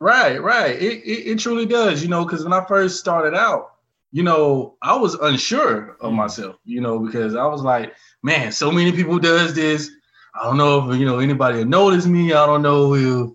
Right, 0.00 0.42
right. 0.42 0.74
It, 0.80 1.02
it, 1.04 1.30
it 1.30 1.38
truly 1.38 1.66
does, 1.66 2.02
you 2.02 2.08
know, 2.08 2.24
because 2.24 2.44
when 2.44 2.52
I 2.52 2.64
first 2.64 2.98
started 2.98 3.34
out, 3.34 3.74
you 4.12 4.22
know, 4.22 4.76
I 4.82 4.96
was 4.96 5.14
unsure 5.14 5.96
of 6.00 6.12
myself, 6.12 6.56
you 6.64 6.80
know, 6.80 6.98
because 6.98 7.34
I 7.34 7.46
was 7.46 7.62
like, 7.62 7.94
man, 8.22 8.52
so 8.52 8.70
many 8.70 8.92
people 8.92 9.18
does 9.18 9.54
this. 9.54 9.90
I 10.40 10.44
don't 10.44 10.56
know 10.56 10.90
if 10.90 10.98
you 10.98 11.04
know 11.06 11.18
anybody 11.18 11.58
will 11.58 11.66
notice 11.66 12.06
me. 12.06 12.32
I 12.32 12.46
don't 12.46 12.62
know 12.62 12.94
if 12.94 13.26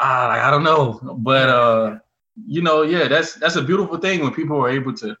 like, 0.00 0.40
I 0.40 0.50
don't 0.50 0.64
know. 0.64 1.00
But 1.18 1.48
uh, 1.48 1.98
you 2.46 2.62
know, 2.62 2.82
yeah, 2.82 3.08
that's 3.08 3.34
that's 3.34 3.56
a 3.56 3.62
beautiful 3.62 3.98
thing 3.98 4.20
when 4.22 4.32
people 4.32 4.56
are 4.58 4.70
able 4.70 4.94
to 4.94 5.16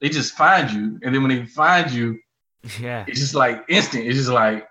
they 0.00 0.08
just 0.08 0.34
find 0.34 0.70
you. 0.70 0.98
And 1.02 1.14
then 1.14 1.22
when 1.22 1.30
they 1.30 1.46
find 1.46 1.90
you, 1.90 2.18
Yeah. 2.80 3.04
it's 3.06 3.20
just 3.20 3.34
like 3.34 3.64
instant. 3.68 4.06
It's 4.06 4.16
just 4.16 4.30
like, 4.30 4.66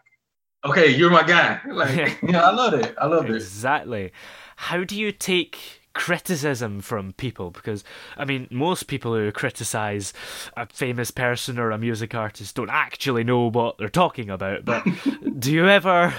okay, 0.66 0.88
you're 0.88 1.10
my 1.10 1.24
guy. 1.24 1.60
Like, 1.70 2.20
yeah, 2.22 2.44
I 2.48 2.52
love 2.52 2.74
it. 2.74 2.96
I 2.98 3.06
love 3.06 3.30
it. 3.30 3.36
Exactly. 3.36 4.12
How 4.56 4.84
do 4.84 5.00
you 5.00 5.12
take 5.12 5.82
criticism 5.94 6.82
from 6.82 7.14
people? 7.14 7.52
Because, 7.52 7.84
I 8.18 8.26
mean, 8.26 8.48
most 8.52 8.88
people 8.88 9.14
who 9.14 9.32
criticize 9.32 10.14
a 10.58 10.68
famous 10.68 11.12
person 11.12 11.58
or 11.60 11.72
a 11.72 11.78
music 11.78 12.14
artist 12.14 12.56
don't 12.56 12.70
actually 12.70 13.24
know 13.24 13.50
what 13.50 13.78
they're 13.78 13.90
talking 13.90 14.30
about. 14.30 14.66
But 14.66 14.86
do 15.40 15.52
you 15.52 15.68
ever 15.68 16.14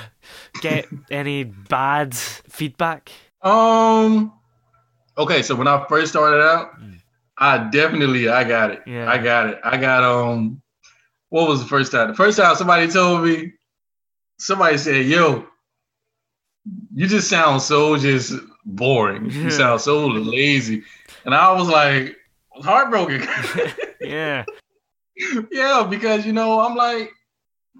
get 0.62 0.86
any 1.10 1.44
bad 1.44 2.14
feedback? 2.14 3.10
Um. 3.42 4.32
Okay, 5.18 5.42
so 5.42 5.54
when 5.54 5.68
I 5.68 5.84
first 5.88 6.12
started 6.12 6.42
out, 6.42 6.70
I 7.36 7.58
definitely 7.70 8.28
I 8.28 8.44
got 8.44 8.70
it. 8.70 8.82
Yeah. 8.86 9.10
I 9.10 9.18
got 9.18 9.48
it. 9.48 9.60
I 9.64 9.76
got 9.76 10.02
um. 10.02 10.62
What 11.28 11.48
was 11.48 11.60
the 11.60 11.68
first 11.68 11.92
time? 11.92 12.08
The 12.08 12.14
first 12.14 12.38
time 12.38 12.56
somebody 12.56 12.88
told 12.88 13.24
me, 13.24 13.52
somebody 14.40 14.78
said, 14.78 15.06
"Yo, 15.06 15.46
you 16.94 17.06
just 17.06 17.28
sound 17.28 17.62
so 17.62 17.96
just 17.96 18.32
boring. 18.64 19.30
You 19.30 19.50
sound 19.62 19.80
so 19.80 20.06
lazy," 20.06 20.82
and 21.24 21.34
I 21.34 21.52
was 21.52 21.68
like, 21.68 22.16
heartbroken. 22.62 23.26
Yeah. 24.02 24.46
yeah, 25.52 25.86
because 25.88 26.24
you 26.24 26.32
know 26.32 26.58
I'm 26.60 26.74
like, 26.74 27.10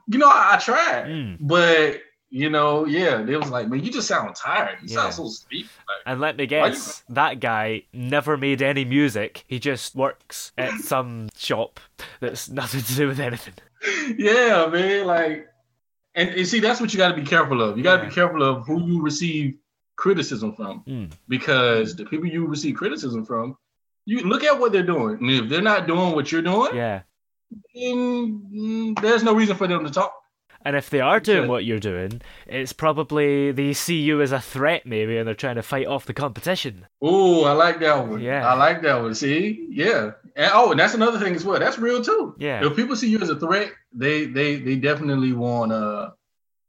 you 0.07 0.19
know 0.19 0.29
I, 0.29 0.51
I 0.55 0.57
tried, 0.59 1.07
Mm. 1.07 1.39
but 1.41 2.03
you 2.29 2.51
know, 2.51 2.85
yeah, 2.87 3.23
they 3.23 3.37
was 3.37 3.49
like, 3.51 3.67
man, 3.69 3.83
you 3.83 3.91
just 3.91 4.07
sound 4.07 4.37
tired. 4.37 4.79
You 4.83 4.89
Yeah. 4.95 4.97
sound 5.03 5.15
so 5.15 5.29
sleepy. 5.29 5.65
Like, 5.89 6.03
And 6.07 6.21
let 6.21 6.37
me 6.37 6.45
Why 6.45 6.67
you- 6.67 6.73
guess, 6.75 7.03
that 7.09 7.41
guy 7.41 7.85
never 7.95 8.37
made 8.37 8.61
any 8.63 8.85
music. 8.85 9.45
He 9.49 9.59
just 9.59 9.97
works 9.97 10.53
at 10.59 10.79
some 10.81 11.31
shop 11.37 11.81
that's 12.21 12.49
nothing 12.51 12.83
to 12.83 12.95
do 12.95 13.09
with 13.09 13.19
anything. 13.19 13.55
yeah, 14.19 14.67
man. 14.71 15.07
Like, 15.07 15.49
and, 16.21 16.31
and 16.39 16.47
see, 16.47 16.61
that's 16.61 16.81
what 16.81 16.93
you 16.93 16.99
got 16.99 17.09
to 17.09 17.15
be 17.23 17.23
careful 17.25 17.63
of. 17.63 17.77
You 17.77 17.83
got 17.85 17.97
to 17.97 18.03
Yeah. 18.03 18.09
be 18.09 18.15
careful 18.15 18.43
of 18.43 18.67
who 18.67 18.87
you 18.87 19.03
receive 19.03 19.57
criticism 19.97 20.55
from, 20.55 20.83
Mm. 20.87 21.11
because 21.29 21.97
the 21.97 22.05
people 22.05 22.27
you 22.27 22.47
receive 22.47 22.75
criticism 22.77 23.25
from, 23.25 23.57
you 24.07 24.21
look 24.21 24.45
at 24.45 24.59
what 24.59 24.73
they're 24.73 24.83
doing, 24.95 25.19
and 25.21 25.31
if 25.31 25.49
they're 25.49 25.61
not 25.63 25.87
doing 25.87 26.13
what 26.15 26.31
you're 26.33 26.43
doing, 26.43 26.75
Yeah. 26.75 27.03
then 27.75 27.97
mm, 28.53 29.01
there's 29.03 29.23
no 29.23 29.35
reason 29.35 29.57
for 29.57 29.67
them 29.67 29.85
to 29.85 29.91
talk. 29.91 30.15
And 30.63 30.77
if 30.77 30.91
they 30.91 31.01
are 31.01 31.21
doing 31.21 31.49
what 31.49 31.65
you're 31.65 31.79
doing, 31.79 32.21
it's 32.47 32.75
probably 32.75 33.51
they 33.51 33.73
see 33.73 33.97
you 33.97 34.21
as 34.21 34.31
a 34.31 34.41
threat, 34.41 34.85
maybe, 34.85 35.17
and 35.17 35.27
they're 35.27 35.35
trying 35.35 35.55
to 35.57 35.63
fight 35.63 35.87
off 35.87 36.05
the 36.05 36.13
competition. 36.13 36.87
Oh, 37.01 37.45
I 37.45 37.53
like 37.53 37.81
that 37.81 38.07
one. 38.07 38.21
Yeah. 38.21 38.47
I 38.47 38.55
like 38.55 38.83
that 38.83 39.01
one. 39.01 39.15
See, 39.15 39.67
yeah, 39.71 40.13
and 40.37 40.51
oh, 40.53 40.73
and 40.73 40.79
that's 40.79 40.93
another 40.93 41.19
thing 41.19 41.35
as 41.35 41.45
well. 41.45 41.59
That's 41.59 41.79
real 41.79 42.03
too. 42.03 42.35
Yeah. 42.39 42.65
If 42.65 42.77
people 42.77 42.95
see 42.95 43.09
you 43.09 43.21
as 43.21 43.31
a 43.31 43.41
threat, 43.41 43.73
they 43.93 44.27
they 44.27 44.57
they 44.57 44.77
definitely 44.77 45.33
want 45.33 45.73
uh 45.73 46.11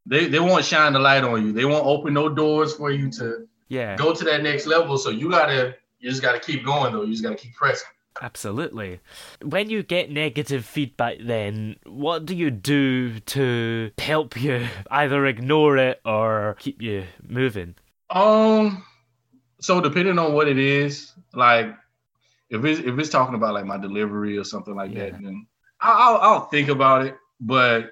they 0.05 0.27
they 0.27 0.39
won't 0.39 0.63
shine 0.63 0.93
the 0.93 0.99
light 0.99 1.23
on 1.25 1.45
you. 1.45 1.51
They 1.51 1.65
won't 1.65 1.85
open 1.85 2.13
no 2.13 2.29
doors 2.29 2.73
for 2.73 2.91
you 2.91 3.11
to 3.11 3.45
Yeah, 3.67 3.97
go 3.97 4.13
to 4.13 4.23
that 4.23 4.41
next 4.41 4.67
level. 4.67 4.97
So 4.97 5.09
you 5.09 5.29
gotta 5.29 5.75
you 5.99 6.09
just 6.09 6.21
gotta 6.21 6.39
keep 6.39 6.63
going 6.63 6.93
though. 6.93 7.03
You 7.03 7.11
just 7.11 7.23
gotta 7.23 7.35
keep 7.35 7.55
pressing. 7.55 7.89
Absolutely. 8.21 8.99
When 9.43 9.69
you 9.69 9.83
get 9.83 10.11
negative 10.11 10.65
feedback, 10.65 11.17
then 11.21 11.77
what 11.85 12.25
do 12.25 12.35
you 12.35 12.51
do 12.51 13.19
to 13.19 13.91
help 13.97 14.41
you 14.41 14.67
either 14.91 15.25
ignore 15.25 15.77
it 15.77 16.01
or 16.05 16.55
keep 16.59 16.81
you 16.81 17.05
moving? 17.27 17.75
Um, 18.09 18.83
so 19.61 19.79
depending 19.81 20.19
on 20.19 20.33
what 20.33 20.47
it 20.47 20.57
is, 20.57 21.13
like 21.33 21.73
if 22.49 22.65
it's 22.65 22.79
if 22.81 22.97
it's 22.99 23.09
talking 23.09 23.35
about 23.35 23.53
like 23.53 23.65
my 23.65 23.77
delivery 23.77 24.37
or 24.37 24.43
something 24.43 24.75
like 24.75 24.91
Yeah. 24.91 25.11
that, 25.11 25.21
then 25.23 25.47
I'll, 25.79 26.15
I'll 26.15 26.21
I'll 26.21 26.45
think 26.49 26.67
about 26.69 27.05
it. 27.05 27.15
But 27.39 27.91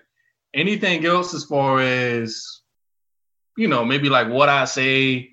anything 0.54 1.06
else 1.06 1.34
as 1.34 1.46
far 1.46 1.80
as 1.80 2.62
you 3.58 3.68
know, 3.68 3.84
maybe 3.86 4.10
like 4.10 4.28
what 4.30 4.50
I 4.50 4.66
say, 4.66 5.32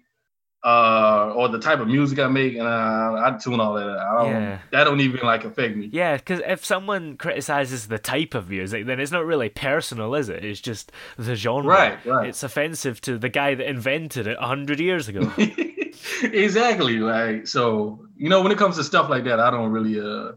uh, 0.67 1.33
or 1.37 1.49
the 1.49 1.61
type 1.61 1.79
of 1.79 1.87
music 1.87 2.19
I 2.19 2.27
make, 2.27 2.57
and 2.57 2.67
I, 2.67 3.29
I 3.29 3.39
tune 3.39 3.61
all 3.61 3.75
that. 3.75 3.89
out. 3.89 3.99
I 3.99 4.23
don't, 4.23 4.33
Yeah. 4.33 4.59
That 4.73 4.85
don't 4.85 5.01
even 5.01 5.21
like 5.25 5.45
affect 5.45 5.77
me. 5.77 5.89
Yeah, 5.93 6.17
because 6.17 6.41
if 6.45 6.65
someone 6.65 7.17
criticizes 7.17 7.87
the 7.87 8.01
type 8.01 8.35
of 8.35 8.51
music, 8.51 8.87
then 8.87 8.99
it's 8.99 9.13
not 9.13 9.25
really 9.25 9.49
personal, 9.49 10.17
is 10.17 10.29
it? 10.29 10.45
It's 10.45 10.61
just 10.61 10.91
the 11.17 11.37
genre. 11.37 11.69
Right, 11.69 12.05
right. 12.05 12.29
It's 12.29 12.43
offensive 12.43 13.01
to 13.03 13.17
the 13.17 13.29
guy 13.29 13.55
that 13.55 13.69
invented 13.69 14.27
it 14.27 14.37
a 14.41 14.47
hundred 14.47 14.81
years 14.81 15.07
ago. 15.07 15.33
exactly. 16.23 16.99
Like 16.99 17.47
so, 17.47 18.05
you 18.17 18.29
know, 18.29 18.43
when 18.43 18.51
it 18.51 18.59
comes 18.59 18.75
to 18.77 18.83
stuff 18.83 19.09
like 19.09 19.23
that, 19.25 19.39
I 19.39 19.51
don't 19.53 19.71
really 19.71 20.01
uh 20.01 20.33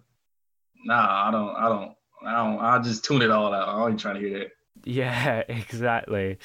nah, 0.86 1.28
I 1.28 1.32
don't 1.32 1.56
I 1.56 1.70
don't 1.70 1.96
I 2.24 2.32
don't 2.44 2.60
I 2.60 2.80
just 2.84 3.04
tune 3.04 3.24
it 3.24 3.32
all 3.32 3.52
out. 3.52 3.68
I 3.68 3.90
ain't 3.90 4.00
trying 4.00 4.16
to 4.16 4.22
hear 4.22 4.40
that. 4.40 4.52
yeah, 4.84 5.40
exactly. 5.50 6.38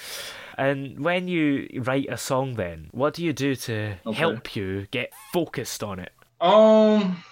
And 0.57 1.05
when 1.05 1.29
you 1.29 1.69
write 1.83 2.07
a 2.11 2.17
song, 2.17 2.55
then 2.55 2.89
what 2.93 3.15
do 3.15 3.25
you 3.25 3.33
do 3.33 3.55
to 3.57 3.97
Okay. 4.07 4.19
help 4.19 4.55
you 4.57 4.87
get 4.91 5.13
focused 5.33 5.83
on 5.83 5.99
it? 5.99 6.13
Um 6.41 7.23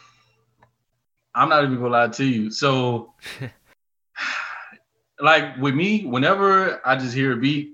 I'm 1.35 1.49
not 1.49 1.64
even 1.64 1.76
gonna 1.76 1.88
lie 1.88 2.09
to 2.09 2.25
you. 2.25 2.50
So 2.50 3.14
like 5.21 5.57
with 5.59 5.75
me, 5.75 6.05
whenever 6.07 6.81
I 6.87 6.97
just 6.97 7.14
hear 7.14 7.33
a 7.33 7.37
beat, 7.37 7.71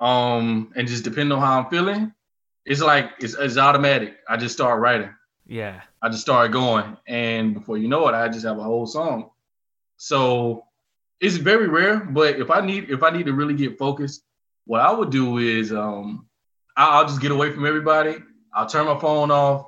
um, 0.00 0.72
and 0.74 0.88
just 0.88 1.04
depending 1.04 1.32
on 1.32 1.40
how 1.42 1.60
I'm 1.60 1.70
feeling, 1.70 2.12
it's 2.64 2.80
like 2.80 3.10
it's, 3.20 3.34
it's 3.34 3.56
automatic. 3.56 4.16
I 4.28 4.36
just 4.36 4.54
start 4.54 4.80
writing. 4.80 5.10
Yeah, 5.46 5.80
I 6.00 6.08
just 6.08 6.22
started 6.22 6.52
going, 6.52 6.96
and 7.06 7.54
before 7.54 7.76
you 7.78 7.88
know 7.88 8.08
it, 8.08 8.14
I 8.14 8.28
just 8.28 8.44
have 8.46 8.58
a 8.58 8.62
whole 8.62 8.86
song. 8.86 9.30
So 9.96 10.64
it's 11.20 11.36
very 11.36 11.68
rare, 11.68 12.00
but 12.00 12.40
if 12.40 12.50
I 12.50 12.60
need 12.60 12.90
if 12.90 13.02
I 13.02 13.10
need 13.10 13.26
to 13.26 13.32
really 13.32 13.54
get 13.54 13.78
focused, 13.78 14.24
what 14.64 14.80
I 14.80 14.92
would 14.92 15.10
do 15.10 15.38
is 15.38 15.72
um, 15.72 16.26
I- 16.76 16.98
I'll 16.98 17.06
just 17.06 17.20
get 17.20 17.30
away 17.30 17.52
from 17.52 17.66
everybody. 17.66 18.16
I'll 18.54 18.66
turn 18.66 18.86
my 18.86 18.98
phone 18.98 19.30
off, 19.30 19.66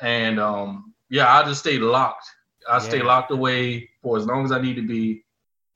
and 0.00 0.40
um, 0.40 0.92
yeah, 1.08 1.26
I'll 1.26 1.46
just 1.46 1.60
stay 1.60 1.78
locked. 1.78 2.26
I'll 2.68 2.80
stay 2.80 3.02
locked 3.02 3.30
away 3.30 3.88
for 4.02 4.16
as 4.16 4.26
long 4.26 4.44
as 4.44 4.52
I 4.52 4.60
need 4.60 4.74
to 4.76 4.86
be, 4.86 5.24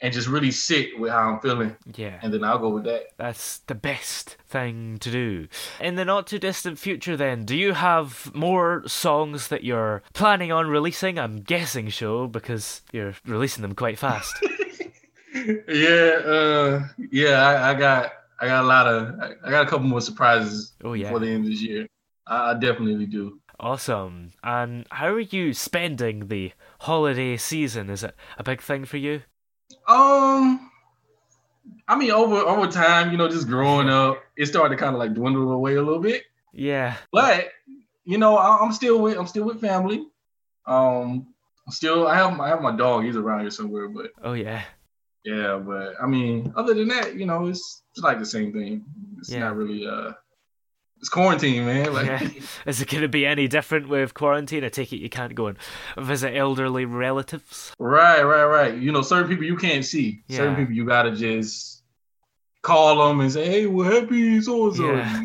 and 0.00 0.12
just 0.12 0.28
really 0.28 0.50
sit 0.50 0.99
with 0.99 1.11
how 1.11 1.31
I'm 1.33 1.40
feeling, 1.40 1.76
yeah. 1.95 2.19
and 2.23 2.33
then 2.33 2.45
I'll 2.45 2.59
go 2.59 2.69
with 2.69 2.85
that. 2.85 3.07
That's 3.16 3.59
the 3.59 3.75
best 3.75 4.37
thing 4.47 4.99
to 4.99 5.11
do. 5.11 5.49
In 5.81 5.95
the 5.97 6.05
not 6.05 6.26
too 6.26 6.38
distant 6.38 6.78
future, 6.78 7.16
then, 7.16 7.45
do 7.45 7.57
you 7.57 7.73
have 7.73 8.33
more 8.35 8.83
songs 8.87 9.49
that 9.49 9.64
you're 9.64 10.02
planning 10.12 10.52
on 10.52 10.69
releasing? 10.69 11.19
I'm 11.19 11.38
guessing 11.43 11.90
so, 11.90 12.26
because 12.28 12.83
you're 12.93 13.14
releasing 13.25 13.62
them 13.62 13.75
quite 13.75 13.99
fast. 13.99 14.35
yeah, 15.69 16.21
uh, 16.25 16.88
yeah, 17.11 17.40
I, 17.47 17.71
I 17.71 17.75
got 17.75 18.12
I 18.40 18.47
got 18.47 18.64
a 18.64 18.66
lot 18.66 18.87
of 18.87 19.21
I- 19.45 19.50
got 19.50 19.66
a 19.66 19.71
couple 19.71 19.87
more 19.87 20.00
surprises 20.00 20.75
Oh, 20.85 20.93
yeah. 20.95 21.05
before 21.05 21.21
the 21.21 21.28
end 21.31 21.45
of 21.45 21.50
this 21.50 21.62
year. 21.62 21.87
I, 22.26 22.50
I 22.50 22.55
definitely 22.55 23.07
do. 23.07 23.40
awesome. 23.59 24.33
And 24.45 24.87
how 24.90 25.09
are 25.09 25.21
you 25.21 25.55
spending 25.55 26.28
the 26.28 26.52
holiday 26.81 27.37
season? 27.37 27.88
Is 27.90 28.02
it 28.05 28.14
a 28.38 28.43
big 28.45 28.61
thing 28.61 28.85
for 28.85 28.97
you? 28.99 29.23
Um, 29.88 30.71
I 31.88 31.97
mean, 31.97 32.11
over 32.11 32.37
over 32.37 32.66
time, 32.71 33.11
you 33.12 33.16
know, 33.16 33.28
just 33.28 33.47
growing 33.49 33.88
up, 33.88 34.23
it 34.37 34.47
started 34.47 34.76
to 34.76 34.81
kind 34.83 34.95
of 34.95 34.99
like 34.99 35.14
dwindle 35.14 35.50
away 35.52 35.75
a 35.76 35.83
little 35.83 36.00
bit. 36.02 36.25
Yeah. 36.52 36.97
But 37.12 37.49
you 38.05 38.19
know, 38.19 38.37
I, 38.37 38.59
I'm 38.61 38.73
still 38.73 39.00
with 39.00 39.16
I'm 39.19 39.26
still 39.26 39.45
with 39.45 39.61
family. 39.61 40.07
Um, 40.66 41.26
I'm 41.66 41.73
still 41.73 42.07
I 42.07 42.16
have 42.16 42.38
I 42.40 42.49
have 42.49 42.61
my 42.62 42.75
dog. 42.76 43.05
He's 43.05 43.16
around 43.16 43.40
here 43.40 43.50
somewhere, 43.50 43.88
but 43.88 44.11
Oh, 44.23 44.33
yeah. 44.35 44.62
Yeah. 45.26 45.56
But 45.59 45.95
I 46.02 46.06
mean, 46.06 46.52
other 46.56 46.73
than 46.75 46.88
that, 46.88 47.16
you 47.16 47.26
know, 47.26 47.47
it's 47.47 47.83
it's 47.92 48.02
like 48.02 48.18
the 48.18 48.26
same 48.37 48.52
thing. 48.52 48.85
It's 49.18 49.30
Yeah. 49.30 49.40
not 49.40 49.56
really 49.56 49.87
uh, 49.87 50.12
it's 51.00 51.09
quarantine, 51.11 51.66
man. 51.66 51.92
Like. 51.92 52.06
yeah. 52.06 52.28
Is 52.66 52.80
it 52.80 52.88
going 52.88 53.02
to 53.02 53.09
be 53.09 53.26
any 53.26 53.49
different 53.49 53.88
with 53.88 54.14
quarantine? 54.14 54.64
I 54.64 54.71
take 54.71 54.92
it 54.95 54.99
you 54.99 55.11
can't 55.11 55.35
go 55.35 55.49
and 55.49 55.59
visit 55.99 56.35
elderly 56.35 56.85
relatives. 56.87 57.73
Right, 57.78 58.23
right, 58.23 58.45
right. 58.47 58.75
You 58.78 58.92
know, 58.92 59.02
certain 59.02 59.28
people 59.28 59.45
you 59.45 59.56
can't 59.56 59.85
see. 59.85 60.23
Certain 60.30 60.56
people 60.56 60.73
you 60.75 60.87
gotta 60.87 61.12
just 61.14 61.83
call 62.62 63.09
them 63.09 63.21
and 63.21 63.30
say, 63.33 63.47
"Hey, 63.47 63.66
well, 63.66 63.90
happy 63.90 64.40
so 64.40 64.68
and 64.68 64.76
so." 64.76 64.92
Yeah. 64.92 65.23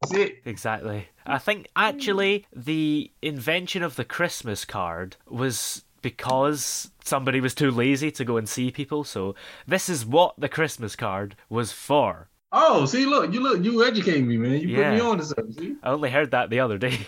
That's 0.00 0.14
it. 0.14 0.36
Exactly. 0.44 1.08
I 1.26 1.38
think 1.38 1.66
actually 1.76 2.46
the 2.54 3.10
invention 3.20 3.82
of 3.82 3.96
the 3.96 4.04
Christmas 4.04 4.64
card 4.64 5.16
was 5.28 5.84
because 6.02 6.90
somebody 7.04 7.40
was 7.40 7.54
too 7.54 7.70
lazy 7.70 8.10
to 8.12 8.24
go 8.24 8.36
and 8.36 8.48
see 8.48 8.70
people. 8.70 9.04
So 9.04 9.34
this 9.66 9.88
is 9.88 10.04
what 10.06 10.34
the 10.38 10.48
Christmas 10.48 10.96
card 10.96 11.36
was 11.48 11.72
for. 11.72 12.28
Oh, 12.50 12.86
see, 12.86 13.04
look, 13.04 13.32
you 13.32 13.40
look, 13.40 13.62
you 13.62 13.84
educate 13.84 14.22
me, 14.22 14.38
man. 14.38 14.60
You 14.60 14.76
put 14.76 14.92
me 14.94 15.00
on 15.00 15.18
to 15.18 15.24
something. 15.24 15.52
See? 15.52 15.76
I 15.82 15.90
only 15.90 16.10
heard 16.10 16.30
that 16.30 16.48
the 16.48 16.60
other 16.60 16.78
day. 16.78 16.98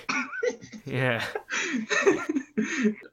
yeah. 0.84 1.24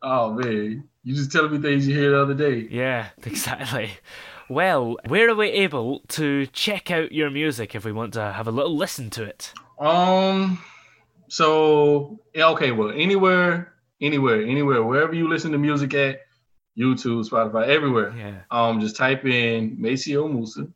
oh 0.02 0.34
man, 0.34 0.84
you 1.04 1.16
just 1.16 1.32
telling 1.32 1.52
me 1.52 1.60
things 1.60 1.88
you 1.88 1.96
hear 1.96 2.12
the 2.12 2.22
other 2.22 2.34
day. 2.34 2.68
Yeah, 2.70 3.08
exactly. 3.26 3.92
Well, 4.50 4.98
where 5.08 5.30
are 5.30 5.36
we 5.36 5.48
able 5.48 6.02
to 6.10 6.48
check 6.48 6.92
out 6.92 7.12
your 7.12 7.30
music 7.30 7.76
if 7.76 7.86
we 7.86 7.92
want 7.92 8.14
to 8.14 8.34
have 8.34 8.48
a 8.48 8.52
little 8.52 8.76
listen 8.76 9.10
to 9.12 9.24
it? 9.24 9.54
Um, 9.80 10.62
so 11.30 12.20
okay, 12.36 12.72
well, 12.72 12.92
anywhere, 12.92 13.74
anywhere, 14.02 14.42
anywhere, 14.42 14.84
wherever 14.84 15.14
you 15.14 15.28
listen 15.30 15.52
to 15.52 15.58
music 15.58 15.94
at, 15.94 16.22
YouTube, 16.78 17.28
Spotify, 17.28 17.68
everywhere. 17.68 18.14
Yeah. 18.16 18.42
Um, 18.52 18.80
just 18.80 18.96
type 18.96 19.26
in 19.26 19.76
Maceo 19.82 20.28
Musa, 20.28 20.68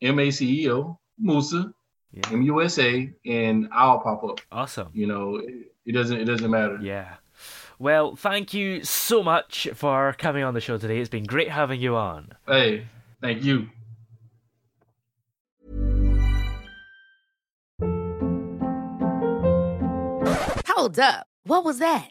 M 0.00 0.18
A 0.18 0.30
C 0.30 0.64
E 0.64 0.70
O 0.70 0.98
Musa, 1.18 1.72
Yeah. 2.12 2.22
M 2.32 2.42
U 2.42 2.62
S 2.62 2.78
A, 2.78 3.12
and 3.26 3.68
I'll 3.72 4.00
pop 4.00 4.24
up. 4.24 4.40
Awesome. 4.50 4.88
You 4.94 5.06
know, 5.06 5.36
it, 5.36 5.72
it 5.84 5.92
doesn't 5.92 6.18
it 6.18 6.24
doesn't 6.24 6.50
matter. 6.50 6.78
Yeah. 6.80 7.16
Well, 7.78 8.16
thank 8.16 8.54
you 8.54 8.82
so 8.84 9.22
much 9.22 9.68
for 9.74 10.14
coming 10.18 10.42
on 10.42 10.54
the 10.54 10.60
show 10.60 10.78
today. 10.78 10.98
It's 10.98 11.10
been 11.10 11.24
great 11.24 11.50
having 11.50 11.80
you 11.80 11.94
on. 11.94 12.32
Hey, 12.46 12.86
thank 13.20 13.44
you. 13.44 13.68
Hold 20.68 20.98
up. 20.98 21.26
What 21.44 21.64
was 21.64 21.78
that? 21.78 22.10